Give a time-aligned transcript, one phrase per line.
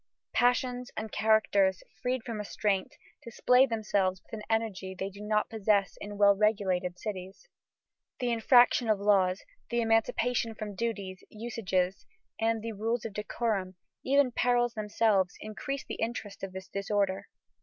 [0.33, 5.95] Passions and characters, freed from restraint, display themselves with an energy they do not possess
[6.01, 7.47] in well regulated cities.
[8.19, 12.07] The infraction of laws, the emancipation from duties, usages,
[12.39, 17.27] and the rules of decorum, even perils themselves, increase the interest of this disorder."